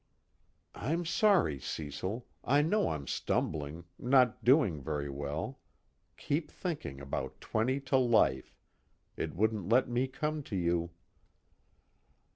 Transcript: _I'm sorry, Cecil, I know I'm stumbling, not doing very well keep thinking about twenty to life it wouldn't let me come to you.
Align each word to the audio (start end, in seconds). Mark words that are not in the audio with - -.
_I'm 0.73 1.05
sorry, 1.05 1.59
Cecil, 1.59 2.25
I 2.43 2.63
know 2.63 2.89
I'm 2.89 3.05
stumbling, 3.05 3.83
not 3.99 4.43
doing 4.43 4.81
very 4.81 5.11
well 5.11 5.59
keep 6.17 6.49
thinking 6.49 6.99
about 6.99 7.39
twenty 7.39 7.79
to 7.81 7.97
life 7.97 8.57
it 9.15 9.35
wouldn't 9.35 9.69
let 9.69 9.87
me 9.89 10.07
come 10.07 10.41
to 10.41 10.55
you. 10.55 10.89